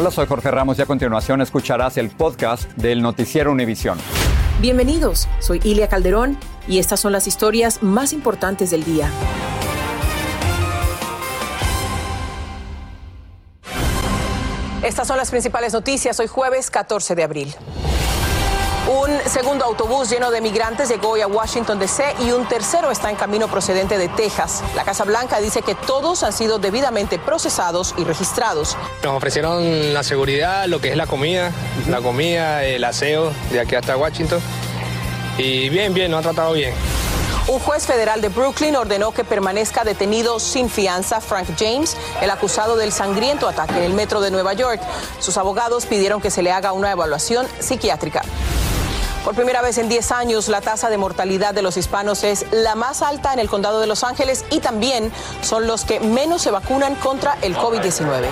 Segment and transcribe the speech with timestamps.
[0.00, 3.98] Hola, soy Jorge Ramos y a continuación escucharás el podcast del Noticiero Univisión.
[4.60, 9.10] Bienvenidos, soy Ilia Calderón y estas son las historias más importantes del día.
[14.84, 17.54] Estas son las principales noticias hoy jueves 14 de abril.
[18.88, 22.14] Un segundo autobús lleno de migrantes llegó hoy a Washington, D.C.
[22.20, 24.62] y un tercero está en camino procedente de Texas.
[24.74, 28.78] La Casa Blanca dice que todos han sido debidamente procesados y registrados.
[29.02, 31.52] Nos ofrecieron la seguridad, lo que es la comida,
[31.86, 34.40] la comida, el aseo de aquí hasta Washington.
[35.36, 36.72] Y bien, bien, nos ha tratado bien.
[37.46, 42.76] Un juez federal de Brooklyn ordenó que permanezca detenido sin fianza Frank James, el acusado
[42.76, 44.80] del sangriento ataque en el metro de Nueva York.
[45.18, 48.22] Sus abogados pidieron que se le haga una evaluación psiquiátrica.
[49.24, 52.74] Por primera vez en 10 años, la tasa de mortalidad de los hispanos es la
[52.74, 56.50] más alta en el condado de Los Ángeles y también son los que menos se
[56.50, 58.26] vacunan contra el COVID-19.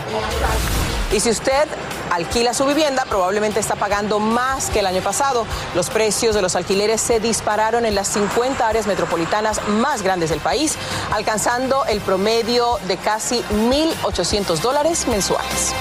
[1.12, 1.68] Y si usted
[2.10, 5.46] alquila su vivienda, probablemente está pagando más que el año pasado.
[5.74, 10.40] Los precios de los alquileres se dispararon en las 50 áreas metropolitanas más grandes del
[10.40, 10.76] país,
[11.12, 15.74] alcanzando el promedio de casi 1.800 dólares mensuales.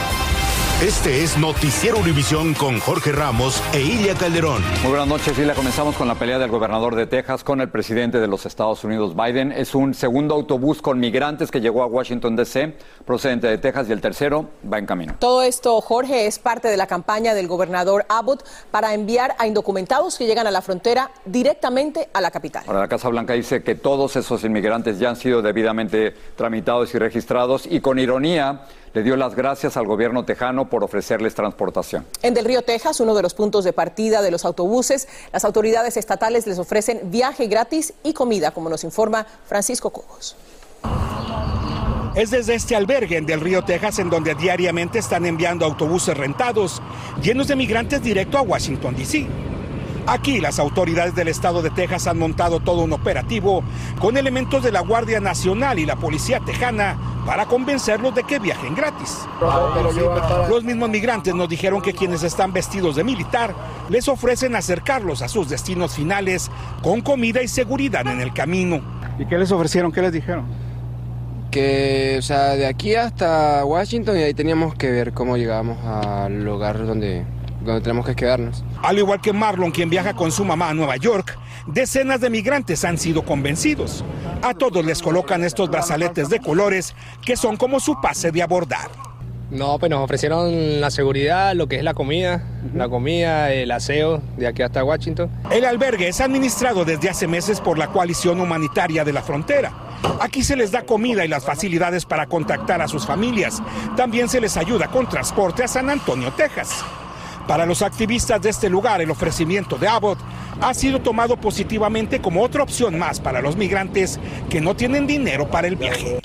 [0.84, 4.62] Este es Noticiero Univisión con Jorge Ramos e Ilia Calderón.
[4.82, 5.54] Muy buenas noches, Ilia.
[5.54, 9.16] Comenzamos con la pelea del gobernador de Texas con el presidente de los Estados Unidos,
[9.16, 9.54] Biden.
[9.54, 13.94] Es un segundo autobús con migrantes que llegó a Washington, D.C., procedente de Texas, y
[13.94, 15.16] el tercero va en camino.
[15.18, 20.18] Todo esto, Jorge, es parte de la campaña del gobernador Abbott para enviar a indocumentados
[20.18, 22.66] que llegan a la frontera directamente a la capital.
[22.68, 27.00] Ahora, la Casa Blanca dice que todos esos inmigrantes ya han sido debidamente tramitados y
[27.00, 32.06] registrados y con ironía le dio las gracias al gobierno tejano por ofrecerles transportación.
[32.22, 35.98] En Del Río, Texas, uno de los puntos de partida de los autobuses, las autoridades
[35.98, 40.36] estatales les ofrecen viaje gratis y comida, como nos informa Francisco Cobos.
[42.16, 46.82] Es desde este albergue en Del Río, Texas, en donde diariamente están enviando autobuses rentados
[47.22, 49.28] llenos de migrantes directo a Washington, D.C.
[50.08, 53.64] Aquí las autoridades del estado de Texas han montado todo un operativo
[54.00, 58.76] con elementos de la Guardia Nacional y la Policía Tejana para convencerlos de que viajen
[58.76, 59.18] gratis.
[60.48, 63.56] Los mismos migrantes nos dijeron que quienes están vestidos de militar
[63.90, 66.52] les ofrecen acercarlos a sus destinos finales
[66.84, 68.82] con comida y seguridad en el camino.
[69.18, 69.92] ¿Y qué les ofrecieron?
[69.92, 70.46] ¿Qué les dijeron?
[71.50, 76.44] Que, o sea, de aquí hasta Washington y ahí teníamos que ver cómo llegábamos al
[76.44, 77.24] lugar donde,
[77.66, 78.64] donde tenemos que quedarnos.
[78.82, 81.38] Al igual que Marlon, quien viaja con su mamá a Nueva York,
[81.68, 84.06] decenas de migrantes han sido convencidos.
[84.42, 88.90] A todos les colocan estos brazaletes de colores que son como su pase de abordar.
[89.52, 92.44] No, pues nos ofrecieron la seguridad, lo que es la comida,
[92.74, 95.30] la comida, el aseo de aquí hasta Washington.
[95.52, 99.72] El albergue es administrado desde hace meses por la coalición humanitaria de la frontera.
[100.20, 103.62] Aquí se les da comida y las facilidades para contactar a sus familias.
[103.96, 106.84] También se les ayuda con transporte a San Antonio, Texas.
[107.48, 110.18] Para los activistas de este lugar, el ofrecimiento de Abbott
[110.62, 114.20] ha sido tomado positivamente como otra opción más para los migrantes
[114.50, 116.20] que no tienen dinero para el viaje.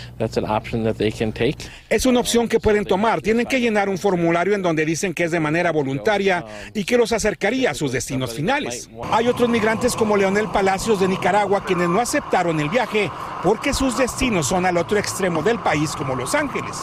[1.89, 3.21] Es una opción que pueden tomar.
[3.21, 6.45] Tienen que llenar un formulario en donde dicen que es de manera voluntaria
[6.75, 8.89] y que los acercaría a sus destinos finales.
[9.11, 13.11] Hay otros migrantes como Leonel Palacios de Nicaragua quienes no aceptaron el viaje
[13.43, 16.77] porque sus destinos son al otro extremo del país como Los Ángeles.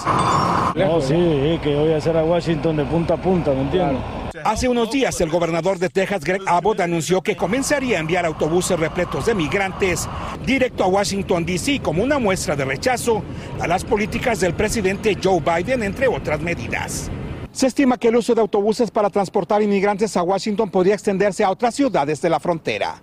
[0.76, 4.02] No, sí, que voy a hacer a Washington de punta a punta, ¿me entiendes?
[4.44, 8.80] Hace unos días el gobernador de Texas, Greg Abbott, anunció que comenzaría a enviar autobuses
[8.80, 10.08] repletos de migrantes
[10.46, 11.80] directo a Washington, D.C.
[11.82, 13.24] como una muestra de rechazo
[13.60, 17.10] a las políticas del presidente Joe Biden, entre otras medidas.
[17.52, 21.50] Se estima que el uso de autobuses para transportar inmigrantes a Washington podría extenderse a
[21.50, 23.02] otras ciudades de la frontera.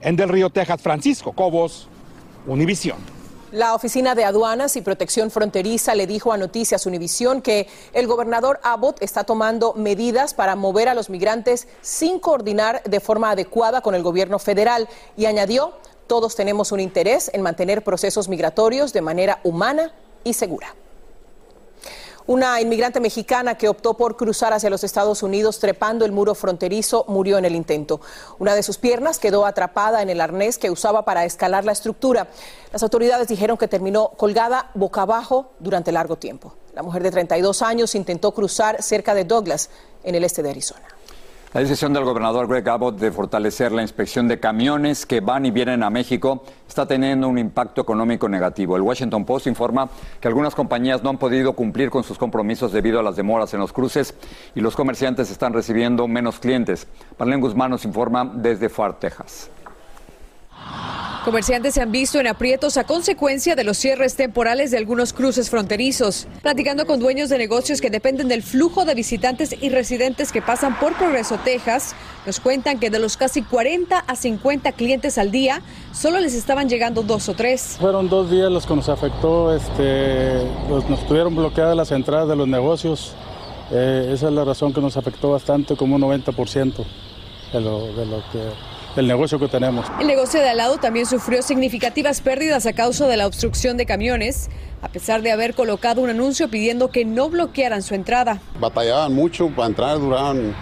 [0.00, 1.88] En Del Río, Texas, Francisco Cobos,
[2.46, 3.15] Univisión.
[3.52, 8.58] La Oficina de Aduanas y Protección Fronteriza le dijo a Noticias Univisión que el gobernador
[8.64, 13.94] Abbott está tomando medidas para mover a los migrantes sin coordinar de forma adecuada con
[13.94, 15.74] el gobierno federal y añadió,
[16.08, 19.92] todos tenemos un interés en mantener procesos migratorios de manera humana
[20.24, 20.74] y segura.
[22.28, 27.04] Una inmigrante mexicana que optó por cruzar hacia los Estados Unidos trepando el muro fronterizo
[27.06, 28.00] murió en el intento.
[28.40, 32.26] Una de sus piernas quedó atrapada en el arnés que usaba para escalar la estructura.
[32.72, 36.52] Las autoridades dijeron que terminó colgada boca abajo durante largo tiempo.
[36.74, 39.70] La mujer de 32 años intentó cruzar cerca de Douglas,
[40.02, 40.95] en el este de Arizona.
[41.56, 45.50] La decisión del gobernador Greg Abbott de fortalecer la inspección de camiones que van y
[45.50, 48.76] vienen a México está teniendo un impacto económico negativo.
[48.76, 49.88] El Washington Post informa
[50.20, 53.60] que algunas compañías no han podido cumplir con sus compromisos debido a las demoras en
[53.60, 54.14] los cruces
[54.54, 56.88] y los comerciantes están recibiendo menos clientes.
[57.18, 59.48] Marlene Guzmán nos informa desde Far, Texas.
[61.26, 65.50] Comerciantes se han visto en aprietos a consecuencia de los cierres temporales de algunos cruces
[65.50, 66.28] fronterizos.
[66.40, 70.78] Platicando con dueños de negocios que dependen del flujo de visitantes y residentes que pasan
[70.78, 71.96] por Progreso, Texas,
[72.26, 76.68] nos cuentan que de los casi 40 a 50 clientes al día, solo les estaban
[76.68, 77.76] llegando dos o tres.
[77.80, 82.46] Fueron dos días los que nos afectó, este, nos tuvieron bloqueadas las entradas de los
[82.46, 83.14] negocios.
[83.72, 86.84] Eh, esa es la razón que nos afectó bastante, como un 90%
[87.52, 89.86] de lo, de lo que el negocio que tenemos.
[90.00, 93.86] El negocio de al lado también sufrió significativas pérdidas a causa de la obstrucción de
[93.86, 94.48] camiones,
[94.82, 98.40] a pesar de haber colocado un anuncio pidiendo que no bloquearan su entrada.
[98.60, 100.54] Batallaban mucho para entrar, duraban,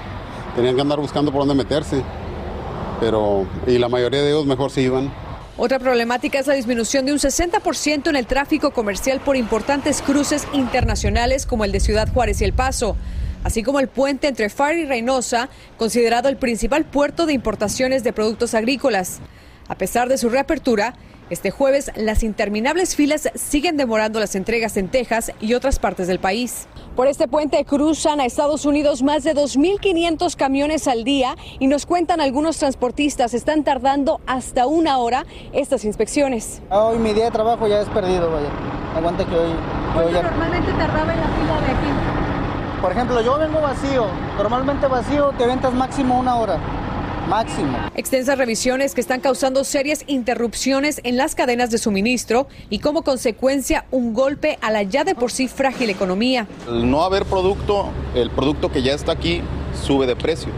[0.56, 2.02] tenían que andar buscando por dónde meterse,
[3.00, 5.12] pero y la mayoría de ellos mejor se iban.
[5.56, 10.48] Otra problemática es la disminución de un 60% en el tráfico comercial por importantes cruces
[10.52, 12.96] internacionales como el de Ciudad Juárez y El Paso
[13.44, 18.12] así como el puente entre Far y Reynosa, considerado el principal puerto de importaciones de
[18.12, 19.20] productos agrícolas.
[19.69, 20.94] A pesar de su reapertura,
[21.31, 26.19] este jueves las interminables filas siguen demorando las entregas en Texas y otras partes del
[26.19, 26.67] país.
[26.96, 31.87] Por este puente cruzan a Estados Unidos más de 2.500 camiones al día y nos
[31.87, 36.61] cuentan algunos transportistas están tardando hasta una hora estas inspecciones.
[36.70, 38.50] Hoy mi día de trabajo ya es perdido, vaya.
[38.94, 39.52] Aguanta que hoy...
[40.12, 42.23] normalmente tardaba en la fila de aquí?
[42.84, 46.60] Por ejemplo, yo vengo vacío, normalmente vacío te ventas máximo una hora.
[47.31, 47.78] Máximo.
[47.94, 53.86] Extensas revisiones que están causando serias interrupciones en las cadenas de suministro y como consecuencia
[53.90, 56.46] un golpe a la ya de por sí frágil economía.
[56.69, 59.40] Al no haber producto, el producto que ya está aquí
[59.82, 60.52] sube de precio.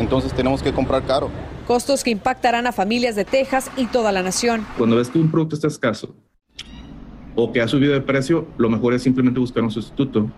[0.00, 1.30] Entonces tenemos que comprar caro.
[1.68, 4.66] Costos que impactarán a familias de Texas y toda la nación.
[4.78, 6.12] Cuando ves que un producto está escaso
[7.36, 10.28] o que ha subido de precio, lo mejor es simplemente buscar un sustituto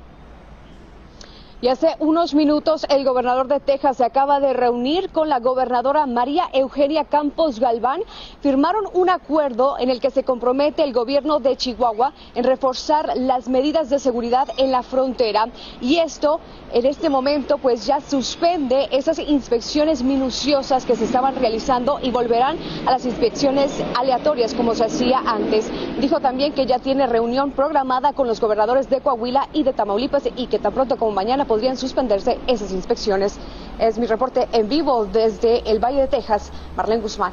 [1.63, 6.07] y hace unos minutos el gobernador de Texas se acaba de reunir con la gobernadora
[6.07, 8.01] María Eugenia Campos Galván.
[8.41, 13.49] Firmaron un acuerdo en el que se compromete el gobierno de Chihuahua en reforzar las
[13.49, 15.49] medidas de seguridad en la frontera.
[15.83, 16.41] Y esto
[16.73, 22.57] en este momento pues ya suspende esas inspecciones minuciosas que se estaban realizando y volverán
[22.87, 25.71] a las inspecciones aleatorias como se hacía antes.
[26.01, 30.23] Dijo también que ya tiene reunión programada con los gobernadores de Coahuila y de Tamaulipas
[30.37, 33.37] y que tan pronto como mañana podrían suspenderse esas inspecciones.
[33.81, 37.33] Es mi reporte en vivo desde el Valle de Texas, Marlene Guzmán.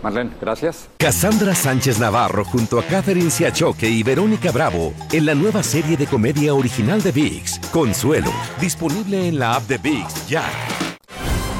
[0.00, 0.88] Marlene, gracias.
[0.96, 6.06] Cassandra Sánchez Navarro junto a Catherine Siachoque y Verónica Bravo en la nueva serie de
[6.06, 8.30] comedia original de VIX, Consuelo,
[8.60, 10.44] disponible en la app de VIX ya.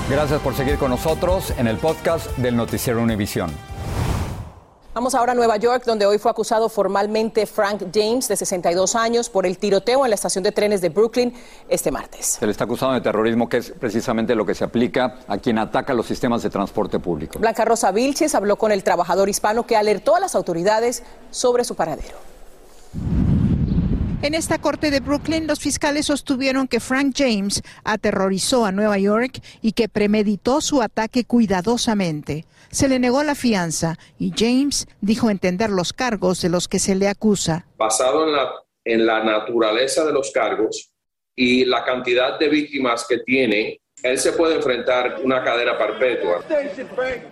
[0.09, 3.51] Gracias por seguir con nosotros en el podcast del Noticiero Univisión.
[4.97, 9.29] Vamos ahora a Nueva York, donde hoy fue acusado formalmente Frank James, de 62 años,
[9.29, 11.35] por el tiroteo en la estación de trenes de Brooklyn
[11.69, 12.39] este martes.
[12.41, 15.59] Se le está acusado de terrorismo, que es precisamente lo que se aplica a quien
[15.59, 17.39] ataca los sistemas de transporte público.
[17.39, 21.75] Blanca Rosa Vilches habló con el trabajador hispano que alertó a las autoridades sobre su
[21.75, 22.36] paradero.
[24.27, 29.41] En esta corte de Brooklyn, los fiscales sostuvieron que Frank James aterrorizó a Nueva York
[29.63, 32.45] y que premeditó su ataque cuidadosamente.
[32.73, 36.97] Se le negó la fianza y James dijo entender los cargos de los que se
[36.97, 37.69] le acusa.
[37.79, 38.51] Basado en la,
[38.85, 40.93] en la naturaleza de los cargos
[41.37, 46.45] y la cantidad de víctimas que tiene, él se puede enfrentar una cadena perpetua.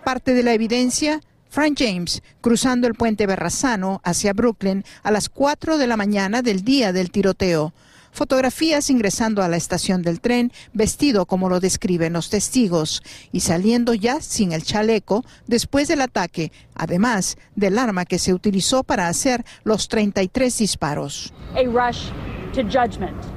[0.05, 1.19] Parte de la evidencia
[1.55, 6.65] Frank James cruzando el puente Berrazano hacia Brooklyn a las 4 de la mañana del
[6.65, 7.73] día del tiroteo.
[8.11, 13.93] Fotografías ingresando a la estación del tren, vestido como lo describen los testigos, y saliendo
[13.93, 19.45] ya sin el chaleco después del ataque, además del arma que se utilizó para hacer
[19.63, 21.33] los 33 disparos.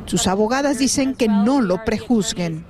[0.06, 2.64] Sus abogadas dicen que no lo prejuzguen.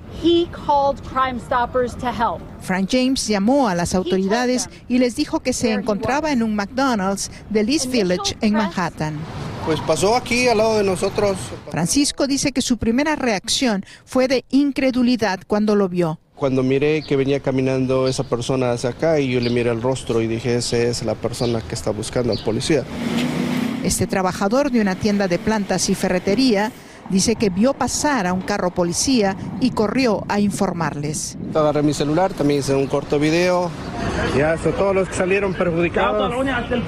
[2.61, 7.31] Frank James llamó a las autoridades y les dijo que se encontraba en un McDonald's
[7.49, 9.17] de East Village en Manhattan.
[9.65, 11.37] Pues pasó aquí al lado de nosotros.
[11.69, 16.19] Francisco dice que su primera reacción fue de incredulidad cuando lo vio.
[16.35, 20.21] Cuando miré que venía caminando esa persona hacia acá y yo le miré el rostro
[20.21, 22.83] y dije, esa es la persona que está buscando al policía.
[23.83, 26.71] Este trabajador de una tienda de plantas y ferretería
[27.09, 31.37] dice que vio pasar a un carro policía y corrió a informarles.
[31.55, 33.71] Agarré mi celular, también hice un corto video.
[34.37, 36.31] Ya, eso, todos los que salieron perjudicados,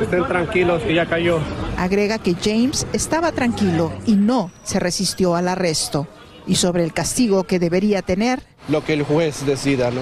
[0.01, 1.39] estén tranquilos que ya cayó.
[1.77, 6.07] Agrega que James estaba tranquilo y no se resistió al arresto.
[6.45, 10.01] Y sobre el castigo que debería tener, lo que el juez decida, ¿no?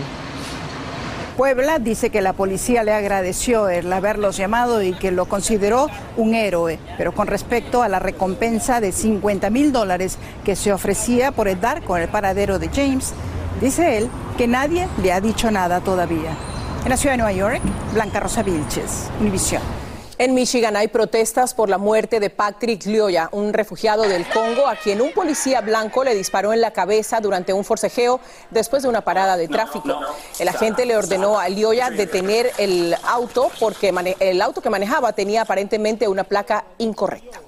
[1.39, 6.35] Puebla dice que la policía le agradeció el haberlos llamado y que lo consideró un
[6.35, 11.47] héroe, pero con respecto a la recompensa de 50 mil dólares que se ofrecía por
[11.61, 13.13] dar con el paradero de James,
[13.61, 16.35] dice él que nadie le ha dicho nada todavía.
[16.83, 17.61] En la ciudad de Nueva York,
[17.93, 19.78] Blanca Rosa Vilches, Univisión.
[20.21, 24.75] En Michigan hay protestas por la muerte de Patrick Lyoya, un refugiado del Congo a
[24.75, 28.19] quien un policía blanco le disparó en la cabeza durante un forcejeo
[28.51, 29.97] después de una parada de tráfico.
[30.37, 35.43] El agente le ordenó a Lyoya detener el auto porque el auto que manejaba tenía
[35.43, 37.39] aparentemente una placa incorrecta.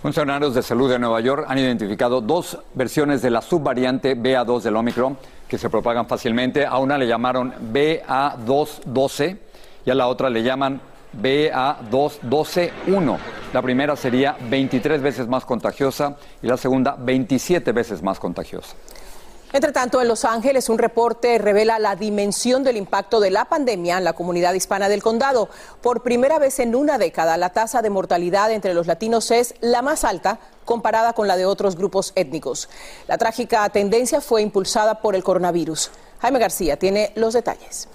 [0.00, 4.76] Funcionarios de salud de Nueva York han identificado dos versiones de la subvariante BA2 del
[4.76, 5.18] Omicron
[5.48, 6.64] que se propagan fácilmente.
[6.64, 9.36] A una le llamaron BA212
[9.84, 13.18] y a la otra le llaman BA212-1.
[13.52, 18.74] La primera sería 23 veces más contagiosa y la segunda 27 veces más contagiosa.
[19.54, 23.98] Entre tanto, en Los Ángeles, un reporte revela la dimensión del impacto de la pandemia
[23.98, 25.48] en la comunidad hispana del condado.
[25.80, 29.80] Por primera vez en una década, la tasa de mortalidad entre los latinos es la
[29.80, 32.68] más alta comparada con la de otros grupos étnicos.
[33.06, 35.92] La trágica tendencia fue impulsada por el coronavirus.
[36.18, 37.86] Jaime García tiene los detalles.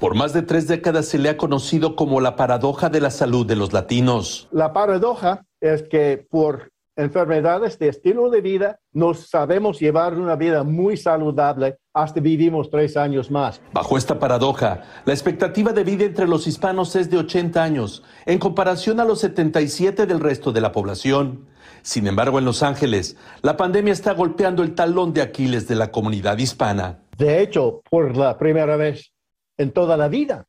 [0.00, 3.44] Por más de tres décadas se le ha conocido como la paradoja de la salud
[3.44, 4.48] de los latinos.
[4.50, 10.64] La paradoja es que por enfermedades de estilo de vida nos sabemos llevar una vida
[10.64, 13.60] muy saludable hasta vivimos tres años más.
[13.74, 18.38] Bajo esta paradoja, la expectativa de vida entre los hispanos es de 80 años, en
[18.38, 21.44] comparación a los 77 del resto de la población.
[21.82, 25.90] Sin embargo, en Los Ángeles, la pandemia está golpeando el talón de Aquiles de la
[25.90, 27.00] comunidad hispana.
[27.18, 29.12] De hecho, por la primera vez
[29.60, 30.46] en toda la vida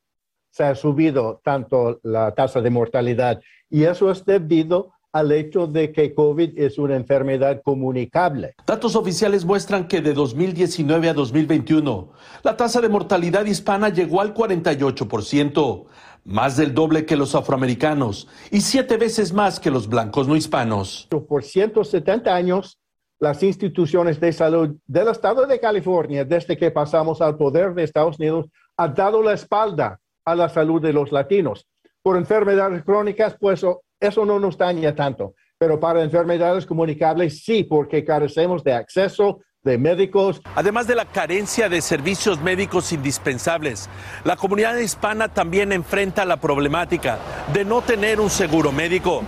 [0.51, 5.91] se ha subido tanto la tasa de mortalidad y eso es debido al hecho de
[5.91, 8.55] que COVID es una enfermedad comunicable.
[8.65, 12.13] Datos oficiales muestran que de 2019 a 2021
[12.43, 15.85] la tasa de mortalidad hispana llegó al 48%,
[16.23, 21.09] más del doble que los afroamericanos y siete veces más que los blancos no hispanos.
[21.27, 22.79] Por 170 años,
[23.19, 28.17] las instituciones de salud del estado de California, desde que pasamos al poder de Estados
[28.17, 28.47] Unidos,
[28.77, 31.67] ha dado la espalda a la salud de los latinos.
[32.01, 33.65] Por enfermedades crónicas, pues
[33.99, 39.77] eso no nos daña tanto, pero para enfermedades comunicables sí, porque carecemos de acceso de
[39.77, 40.41] médicos.
[40.55, 43.89] Además de la carencia de servicios médicos indispensables,
[44.23, 47.19] la comunidad hispana también enfrenta la problemática
[47.53, 49.21] de no tener un seguro médico,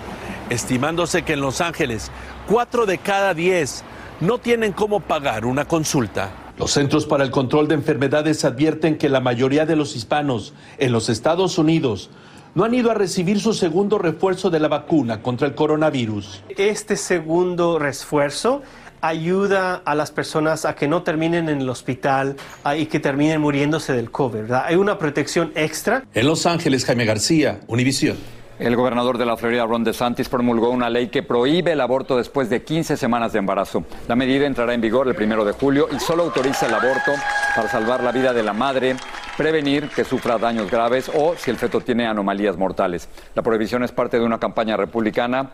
[0.49, 2.11] estimándose que en Los Ángeles,
[2.47, 3.83] cuatro de cada diez
[4.19, 6.42] no tienen cómo pagar una consulta.
[6.57, 10.91] Los Centros para el Control de Enfermedades advierten que la mayoría de los hispanos en
[10.91, 12.11] los Estados Unidos
[12.53, 16.43] no han ido a recibir su segundo refuerzo de la vacuna contra el coronavirus.
[16.55, 18.61] Este segundo refuerzo
[19.01, 22.35] ayuda a las personas a que no terminen en el hospital
[22.77, 24.41] y que terminen muriéndose del COVID.
[24.41, 24.63] ¿verdad?
[24.67, 26.05] Hay una protección extra.
[26.13, 28.17] En Los Ángeles, Jaime García, Univisión.
[28.63, 32.49] El gobernador de la Florida, Ron DeSantis, promulgó una ley que prohíbe el aborto después
[32.49, 33.83] de 15 semanas de embarazo.
[34.07, 37.11] La medida entrará en vigor el primero de julio y solo autoriza el aborto
[37.53, 38.95] para salvar la vida de la madre,
[39.35, 43.09] prevenir que sufra daños graves o si el feto tiene anomalías mortales.
[43.35, 45.49] La prohibición es parte de una campaña republicana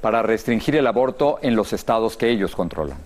[0.00, 2.96] para restringir el aborto en los estados que ellos controlan.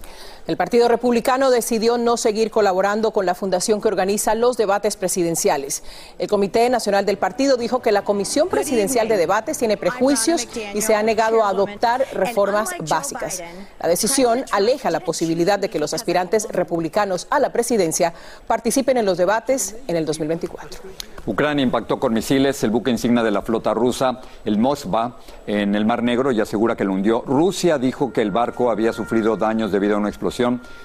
[0.49, 5.83] El Partido Republicano decidió no seguir colaborando con la fundación que organiza los debates presidenciales.
[6.19, 10.81] El Comité Nacional del Partido dijo que la Comisión Presidencial de Debates tiene prejuicios y
[10.81, 13.43] se ha negado a adoptar reformas básicas.
[13.79, 18.15] La decisión aleja la posibilidad de que los aspirantes republicanos a la presidencia
[18.47, 20.81] participen en los debates en el 2024.
[21.27, 25.85] Ucrania impactó con misiles el buque insignia de la flota rusa, el Moskva, en el
[25.85, 27.23] Mar Negro y asegura que lo hundió.
[27.27, 30.38] Rusia dijo que el barco había sufrido daños debido a una explosión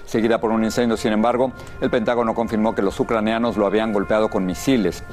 [0.05, 0.97] seguida por un incendio.
[0.97, 5.03] Sin embargo, el Pentágono confirmó que los ucranianos lo habían golpeado con misiles.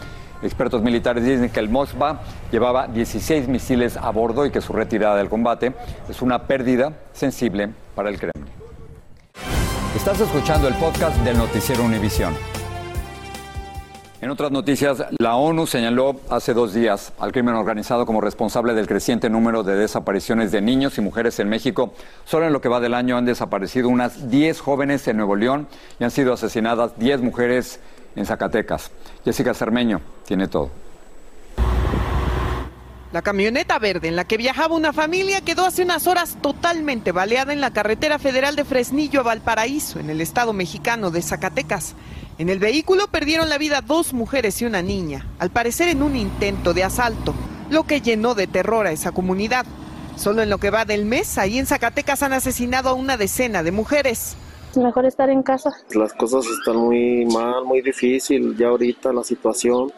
[0.43, 2.21] Expertos militares dicen que el Moskva
[2.51, 5.75] llevaba 16 misiles a bordo y que su retirada del combate
[6.09, 8.51] es una pérdida sensible para el Kremlin.
[9.95, 12.35] Estás escuchando el podcast del noticiero Univisión.
[14.23, 18.87] En otras noticias, la ONU señaló hace dos días al crimen organizado como responsable del
[18.87, 21.95] creciente número de desapariciones de niños y mujeres en México.
[22.27, 25.69] Solo en lo que va del año han desaparecido unas 10 jóvenes en Nuevo León
[25.99, 27.81] y han sido asesinadas 10 mujeres
[28.15, 28.91] en Zacatecas.
[29.25, 30.71] Jessica Cermeño tiene todo.
[33.13, 37.55] La camioneta verde en la que viajaba una familia quedó hace unas horas totalmente baleada
[37.55, 41.95] en la carretera federal de Fresnillo a Valparaíso, en el estado mexicano de Zacatecas.
[42.41, 46.17] En el vehículo perdieron la vida dos mujeres y una niña, al parecer en un
[46.17, 47.35] intento de asalto,
[47.69, 49.67] lo que llenó de terror a esa comunidad.
[50.17, 53.63] Solo en lo que va del mes, ahí en Zacatecas han asesinado a una decena
[53.63, 54.37] de mujeres.
[54.75, 55.71] Mejor estar en casa.
[55.91, 59.93] Las cosas están muy mal, muy difícil ya ahorita la situación,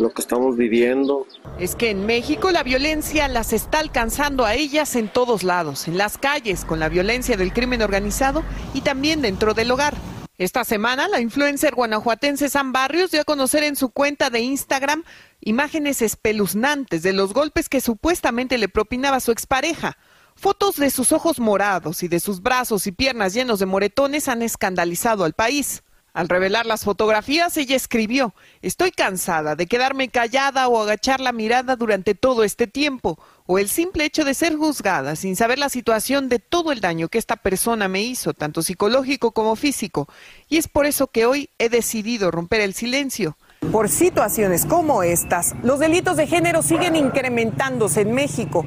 [0.00, 1.24] lo que estamos viviendo.
[1.60, 5.98] Es que en México la violencia las está alcanzando a ellas en todos lados, en
[5.98, 8.42] las calles, con la violencia del crimen organizado
[8.74, 9.94] y también dentro del hogar.
[10.36, 15.04] Esta semana, la influencer guanajuatense San Barrios dio a conocer en su cuenta de Instagram
[15.40, 19.96] imágenes espeluznantes de los golpes que supuestamente le propinaba su expareja.
[20.34, 24.42] Fotos de sus ojos morados y de sus brazos y piernas llenos de moretones han
[24.42, 25.84] escandalizado al país.
[26.14, 31.74] Al revelar las fotografías, ella escribió, Estoy cansada de quedarme callada o agachar la mirada
[31.74, 36.28] durante todo este tiempo, o el simple hecho de ser juzgada sin saber la situación
[36.28, 40.08] de todo el daño que esta persona me hizo, tanto psicológico como físico.
[40.48, 43.36] Y es por eso que hoy he decidido romper el silencio.
[43.72, 48.64] Por situaciones como estas, los delitos de género siguen incrementándose en México.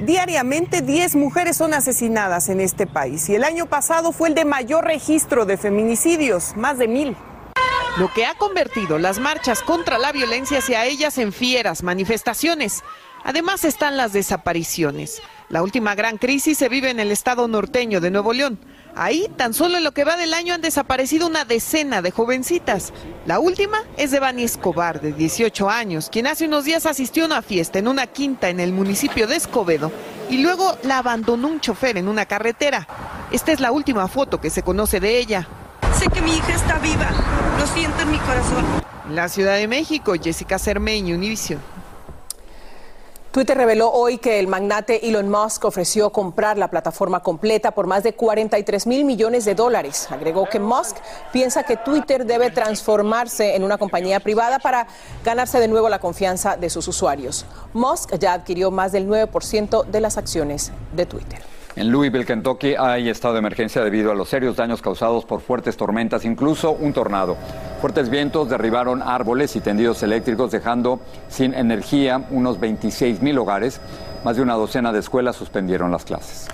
[0.00, 4.46] Diariamente 10 mujeres son asesinadas en este país y el año pasado fue el de
[4.46, 7.16] mayor registro de feminicidios, más de mil.
[7.98, 12.82] Lo que ha convertido las marchas contra la violencia hacia ellas en fieras manifestaciones.
[13.24, 15.20] Además están las desapariciones.
[15.50, 18.58] La última gran crisis se vive en el estado norteño de Nuevo León.
[18.96, 22.92] Ahí, tan solo en lo que va del año, han desaparecido una decena de jovencitas.
[23.24, 27.26] La última es de Bani Escobar, de 18 años, quien hace unos días asistió a
[27.26, 29.92] una fiesta en una quinta en el municipio de Escobedo
[30.28, 32.86] y luego la abandonó un chofer en una carretera.
[33.30, 35.46] Esta es la última foto que se conoce de ella.
[35.98, 37.10] Sé que mi hija está viva,
[37.58, 38.64] lo siento en mi corazón.
[39.08, 41.60] En la Ciudad de México, Jessica Cermeño, Univision.
[43.30, 48.02] Twitter reveló hoy que el magnate Elon Musk ofreció comprar la plataforma completa por más
[48.02, 50.08] de 43 mil millones de dólares.
[50.10, 50.96] Agregó que Musk
[51.32, 54.88] piensa que Twitter debe transformarse en una compañía privada para
[55.24, 57.46] ganarse de nuevo la confianza de sus usuarios.
[57.72, 61.59] Musk ya adquirió más del 9% de las acciones de Twitter.
[61.80, 65.78] En Louisville, Kentucky, hay estado de emergencia debido a los serios daños causados por fuertes
[65.78, 67.38] tormentas, incluso un tornado.
[67.80, 73.80] Fuertes vientos derribaron árboles y tendidos eléctricos, dejando sin energía unos 26 mil hogares.
[74.26, 76.48] Más de una docena de escuelas suspendieron las clases.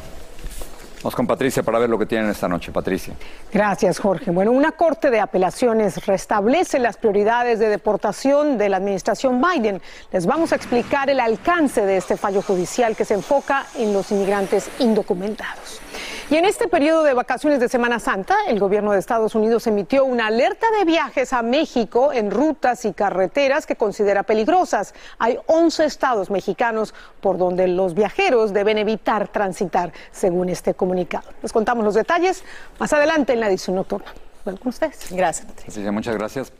[1.07, 2.73] Vamos con Patricia para ver lo que tienen esta noche.
[2.73, 3.15] Patricia.
[3.53, 4.33] Gracias, Jorge.
[4.33, 9.81] Bueno, una corte de apelaciones restablece las prioridades de deportación de la administración Biden.
[10.11, 14.11] Les vamos a explicar el alcance de este fallo judicial que se enfoca en los
[14.11, 15.81] inmigrantes indocumentados.
[16.29, 20.05] Y en este periodo de vacaciones de Semana Santa, el gobierno de Estados Unidos emitió
[20.05, 24.93] una alerta de viajes a México en rutas y carreteras que considera peligrosas.
[25.21, 31.29] Hay 11 estados mexicanos por donde los viajeros deben evitar transitar, según este comunicado.
[31.43, 32.43] Les contamos los detalles
[32.81, 34.13] más adelante en la edición nocturna.
[34.45, 35.07] Bueno, con ustedes.
[35.13, 35.47] Gracias.
[35.93, 36.53] Muchas gracias.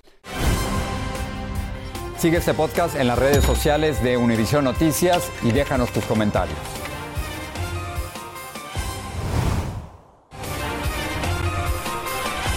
[2.19, 6.86] Sigue este podcast en las redes sociales de Univision Noticias y déjanos tus comentarios.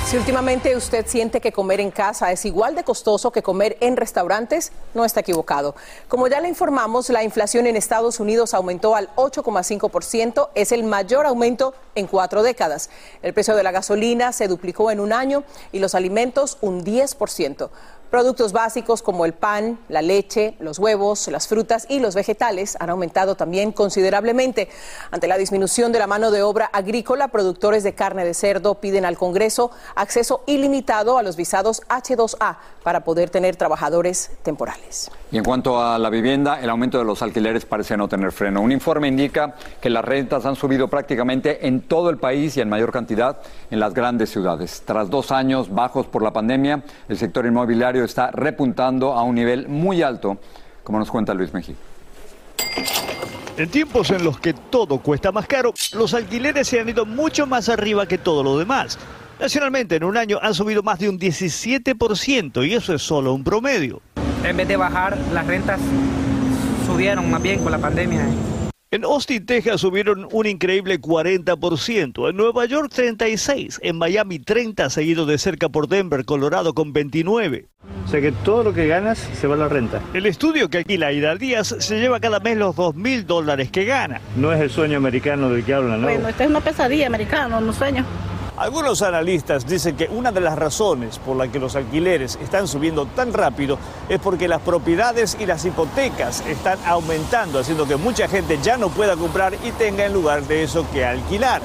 [0.10, 3.96] Si últimamente usted siente que comer en casa es igual de costoso que comer en
[3.96, 5.76] restaurantes, no está equivocado.
[6.08, 11.28] Como ya le informamos, la inflación en Estados Unidos aumentó al 8,5%, es el mayor
[11.28, 12.90] aumento en cuatro décadas.
[13.22, 17.70] El precio de la gasolina se duplicó en un año y los alimentos un 10%.
[18.10, 22.90] Productos básicos como el pan, la leche, los huevos, las frutas y los vegetales han
[22.90, 24.68] aumentado también considerablemente.
[25.12, 29.06] Ante la disminución de la mano de obra agrícola, productores de carne de cerdo piden
[29.06, 35.12] al Congreso acceso ilimitado a los visados H2A para poder tener trabajadores temporales.
[35.32, 38.62] Y en cuanto a la vivienda, el aumento de los alquileres parece no tener freno.
[38.62, 42.70] Un informe indica que las rentas han subido prácticamente en todo el país y en
[42.70, 43.38] mayor cantidad
[43.70, 44.82] en las grandes ciudades.
[44.84, 49.68] Tras dos años bajos por la pandemia, el sector inmobiliario está repuntando a un nivel
[49.68, 50.38] muy alto,
[50.84, 51.76] como nos cuenta Luis Mejía.
[53.58, 57.46] En tiempos en los que todo cuesta más caro, los alquileres se han ido mucho
[57.46, 58.98] más arriba que todo lo demás.
[59.40, 63.44] Nacionalmente, en un año han subido más de un 17% y eso es solo un
[63.44, 64.02] promedio.
[64.44, 65.80] En vez de bajar, las rentas
[66.86, 68.26] subieron más bien con la pandemia.
[68.92, 75.28] En Austin, Texas subieron un increíble 40%, en Nueva York 36%, en Miami 30%, seguido
[75.28, 77.68] de cerca por Denver, Colorado con 29%.
[78.06, 80.02] O sea que todo lo que ganas se va a la renta.
[80.16, 83.86] El estudio que alquila Ida Díaz se lleva cada mes los 2 mil dólares que
[83.86, 84.22] gana.
[84.36, 86.08] No es el sueño americano del que hablan, ¿no?
[86.08, 88.04] Bueno, esta es una pesadilla americana, no sueño.
[88.60, 93.06] Algunos analistas dicen que una de las razones por la que los alquileres están subiendo
[93.06, 93.78] tan rápido
[94.10, 98.90] es porque las propiedades y las hipotecas están aumentando, haciendo que mucha gente ya no
[98.90, 101.62] pueda comprar y tenga en lugar de eso que alquilar.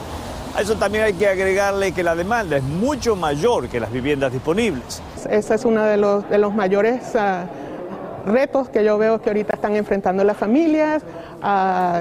[0.55, 4.33] A eso también hay que agregarle que la demanda es mucho mayor que las viviendas
[4.33, 5.03] disponibles.
[5.29, 10.23] Ese es uno de los, mayores uh, retos que yo veo que ahorita están enfrentando
[10.23, 11.03] las familias,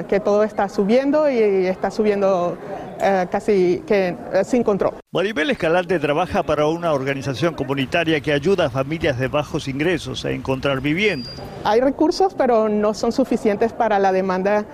[0.07, 2.57] que todo está subiendo y está subiendo
[3.01, 4.93] eh, casi que eh, sin control.
[5.11, 10.31] Maribel Escalante trabaja para una organización comunitaria que ayuda a familias de bajos ingresos a
[10.31, 11.29] encontrar vivienda.
[11.65, 14.65] Hay recursos, pero no son suficientes para la demanda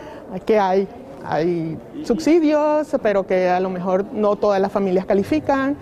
[0.45, 0.87] que hay.
[1.25, 5.75] Hay subsidios, pero que a lo mejor no todas las familias califican.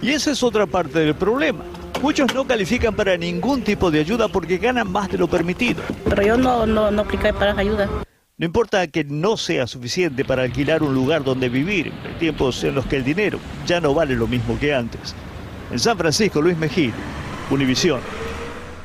[0.00, 1.62] Y esa es otra parte del problema.
[2.02, 5.82] Muchos no califican para ningún tipo de ayuda porque ganan más de lo permitido.
[6.08, 7.88] Pero yo no, no, no apliqué para ayuda.
[8.40, 12.74] No importa que no sea suficiente para alquilar un lugar donde vivir, en tiempos en
[12.74, 15.14] los que el dinero ya no vale lo mismo que antes.
[15.70, 16.94] En San Francisco, Luis Mejía,
[17.50, 18.00] Univisión.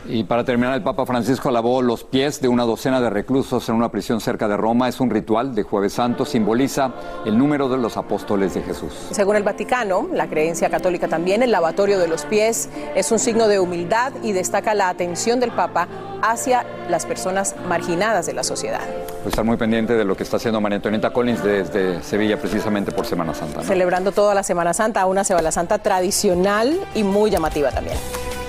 [0.08, 3.76] Y para terminar, el Papa Francisco lavó los pies de una docena de reclusos en
[3.76, 4.88] una prisión cerca de Roma.
[4.88, 6.92] Es un ritual de Jueves Santo, simboliza
[7.26, 8.94] el número de los apóstoles de Jesús.
[9.12, 13.48] Según el Vaticano, la creencia católica también, el lavatorio de los pies es un signo
[13.48, 15.88] de humildad y destaca la atención del Papa
[16.22, 18.82] hacia las personas marginadas de la sociedad.
[19.24, 22.92] Pues estar muy pendiente de lo que está haciendo María Antonieta Collins desde Sevilla precisamente
[22.92, 23.64] por Semana Santa.
[23.64, 27.98] Celebrando toda la Semana Santa, una Semana Santa tradicional y muy llamativa también.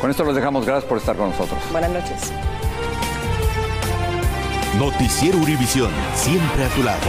[0.01, 0.67] Con esto los dejamos.
[0.67, 1.59] Gracias por estar con nosotros.
[1.73, 2.33] Buenas noches.
[4.79, 7.01] Noticiero Univisión, siempre a tu lado.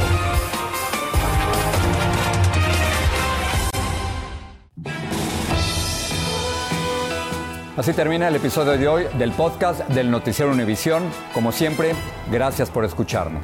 [7.76, 11.04] Así termina el episodio de hoy del podcast del Noticiero Univisión.
[11.34, 11.94] Como siempre,
[12.32, 13.44] gracias por escucharnos.